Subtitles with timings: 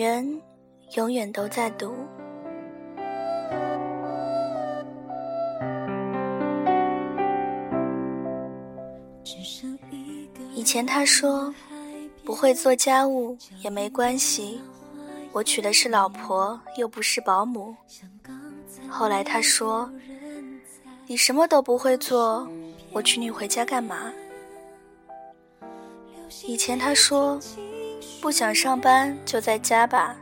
[0.00, 0.40] 人
[0.96, 1.94] 永远都在读。
[10.54, 11.54] 以前他说
[12.24, 14.58] 不会做家务也没关系，
[15.32, 17.76] 我娶的是老婆又不是保姆。
[18.88, 19.90] 后来他说
[21.06, 22.48] 你什么都不会做，
[22.90, 24.10] 我娶你回家干嘛？
[26.46, 27.38] 以前他说
[28.20, 30.14] 不想上班就在家吧，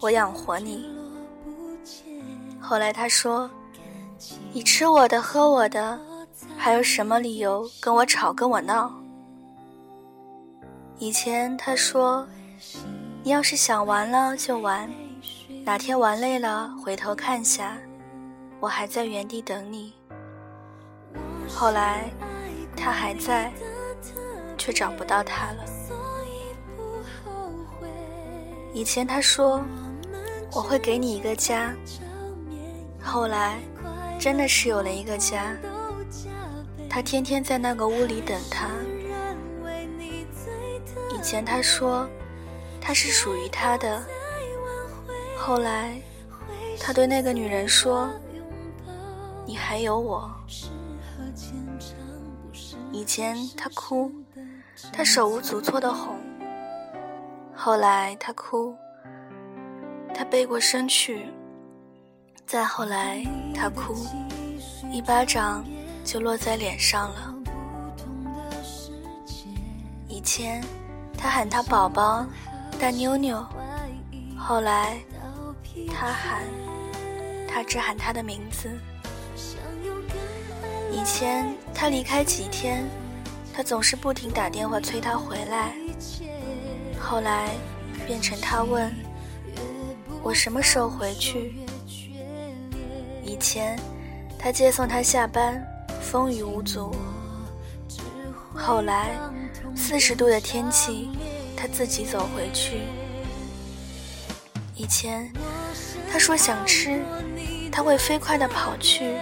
[0.00, 0.88] 我养活你。
[2.60, 3.50] 后来他说
[4.52, 5.98] 你吃我的喝我的，
[6.56, 8.92] 还有什么理由跟我吵跟我闹？
[10.98, 12.24] 以前他说
[13.24, 14.88] ：“你要是想玩了就玩，
[15.64, 17.76] 哪天玩累了回头看下，
[18.60, 19.92] 我还在原地等你。”
[21.50, 22.08] 后来
[22.76, 23.52] 他还在，
[24.56, 25.71] 却找不到他了。
[28.72, 29.62] 以前他说
[30.52, 31.74] ：“我会给你一个家。”
[33.02, 33.58] 后来
[34.18, 35.56] 真的是有了一个家，
[36.88, 38.68] 他天天在那个屋里等他。
[41.10, 42.08] 以前他说
[42.80, 44.02] 他是属于他的，
[45.36, 46.00] 后来
[46.80, 48.10] 他对那个女人说
[49.46, 50.30] ：“你还有我。”
[52.90, 54.10] 以前他哭，
[54.92, 56.16] 他手无足措的哄。
[57.64, 58.76] 后来他哭，
[60.12, 61.28] 他背过身去。
[62.44, 63.94] 再后来他哭，
[64.90, 65.64] 一巴掌
[66.04, 67.34] 就落在脸上了。
[70.08, 70.60] 以前。
[71.16, 72.26] 他喊他宝宝，
[72.80, 73.46] 大妞妞。
[74.36, 74.98] 后来，
[75.94, 76.42] 他喊，
[77.46, 78.68] 他只喊他的名字。
[80.90, 82.84] 以前他离开几天，
[83.54, 85.76] 他总是不停打电话催他回来。
[87.02, 87.50] 后来，
[88.06, 88.94] 变成他问
[90.22, 91.54] 我什么时候回去。
[93.24, 93.78] 以前，
[94.38, 95.62] 他接送他下班，
[96.00, 96.94] 风雨无阻。
[98.54, 99.16] 后来。
[99.74, 101.08] 四十度的天气，
[101.56, 102.82] 他自己走回去。
[104.76, 105.32] 以前
[106.10, 107.00] 他说想吃，
[107.70, 109.14] 他会飞快地跑去。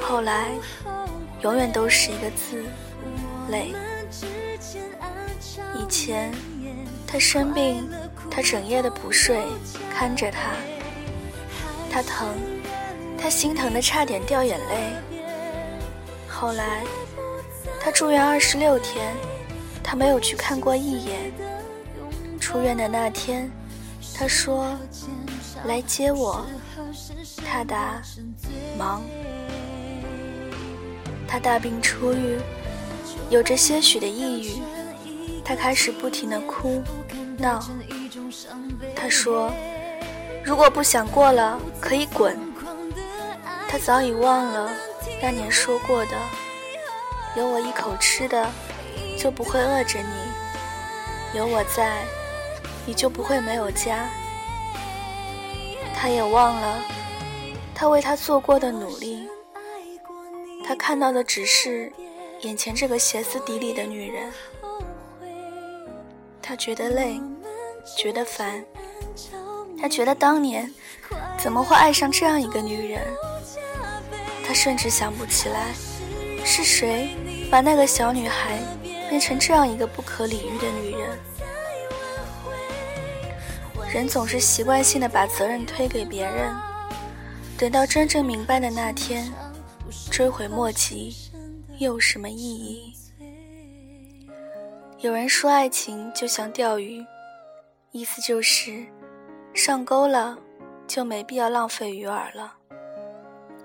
[0.00, 0.48] 后来，
[1.42, 2.64] 永远都是一个字，
[3.50, 3.74] 累。
[5.74, 6.32] 以前
[7.06, 7.88] 他生病，
[8.30, 9.42] 他整夜的不睡，
[9.94, 10.54] 看着他，
[11.90, 12.28] 他疼，
[13.18, 14.92] 他心疼的差点掉眼泪。
[16.28, 16.82] 后来。
[17.84, 19.12] 他住院二十六天，
[19.82, 21.32] 他没有去看过一眼。
[22.38, 23.50] 出院的那天，
[24.14, 24.78] 他说
[25.66, 26.46] ：“来接我。”
[27.44, 28.00] 他答
[28.78, 29.02] ：“忙。”
[31.26, 32.38] 他大病初愈，
[33.30, 34.62] 有着些许的抑郁，
[35.44, 36.82] 他开始不停的哭
[37.38, 37.62] 闹。
[38.94, 39.52] 他说
[40.44, 42.38] ：“如果不想过了，可以滚。”
[43.68, 44.70] 他早已忘了
[45.20, 46.12] 那年说过的。
[47.34, 48.46] 有我一口吃的，
[49.18, 52.04] 就不会饿着你；有我在，
[52.84, 54.06] 你就不会没有家。
[55.94, 56.82] 他也忘了
[57.74, 59.26] 他为他做过的努力，
[60.66, 61.90] 他看到的只是
[62.42, 64.30] 眼前这个歇斯底里的女人。
[66.42, 67.20] 他觉得累，
[67.96, 68.64] 觉得烦，
[69.80, 70.68] 他觉得当年
[71.38, 73.00] 怎么会爱上这样一个女人？
[74.44, 75.72] 他甚至想不起来。
[76.44, 77.10] 是谁
[77.48, 78.58] 把那个小女孩
[79.08, 81.18] 变成这样一个不可理喻的女人？
[83.94, 86.52] 人总是习惯性的把责任推给别人，
[87.56, 89.32] 等到真正明白的那天，
[90.10, 91.14] 追悔莫及，
[91.78, 92.92] 又有什么意义？
[95.02, 97.04] 有人说爱情就像钓鱼，
[97.90, 98.86] 意思就是
[99.52, 100.38] 上钩了
[100.86, 102.54] 就没必要浪费鱼饵了。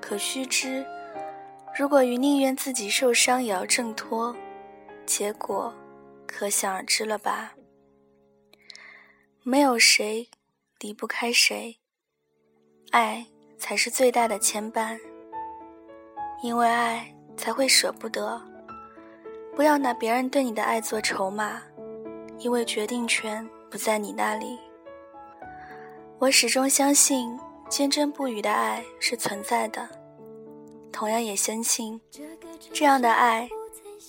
[0.00, 0.82] 可须知。
[1.78, 4.34] 如果鱼宁愿自己受伤也要挣脱，
[5.04, 5.74] 结果
[6.26, 7.52] 可想而知了吧？
[9.42, 10.26] 没有谁
[10.80, 11.76] 离不开谁，
[12.92, 13.26] 爱
[13.58, 14.98] 才是最大的牵绊。
[16.42, 18.40] 因为爱才会舍不得。
[19.56, 21.62] 不要拿别人对你的爱做筹码，
[22.38, 24.58] 因为决定权不在你那里。
[26.18, 27.34] 我始终相信，
[27.70, 29.88] 坚贞不渝的爱是存在的。
[30.92, 31.98] 同样也相信，
[32.70, 33.48] 这样的爱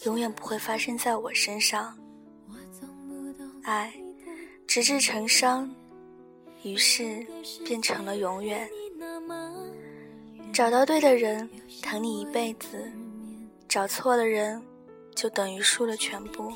[0.03, 1.97] 永远不会发生在我身上。
[3.63, 3.93] 爱
[4.67, 5.73] 直至成伤，
[6.61, 7.25] 于是
[7.65, 8.69] 变成了永远。
[10.51, 11.49] 找到对的人，
[11.81, 12.77] 疼你一辈子；
[13.67, 14.61] 找错了人，
[15.17, 16.53] 就等于输了全部。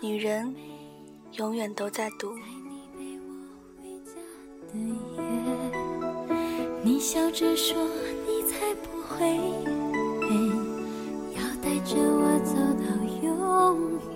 [0.00, 0.52] 女人
[1.34, 2.34] 永远都在赌。
[6.82, 7.78] 你笑着说，
[8.26, 9.38] 你才不会
[11.36, 12.86] 要带着我走到
[13.22, 13.28] 永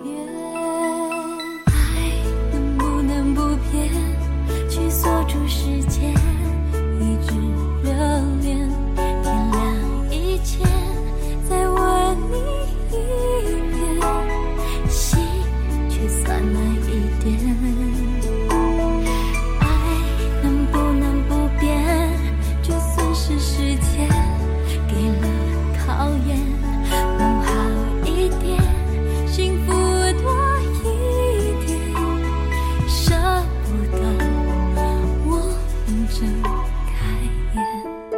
[37.01, 38.10] 闭眼。